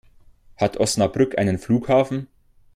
Hat 0.57 0.77
Osnabrück 0.77 1.37
einen 1.37 1.59
Flughafen? 1.59 2.27